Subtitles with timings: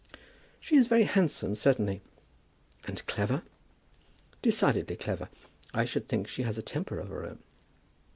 [0.59, 2.01] "She is very handsome, certainly."
[2.85, 3.43] "And clever?"
[4.41, 5.29] "Decidedly clever.
[5.75, 7.37] I should think she has a temper of her own."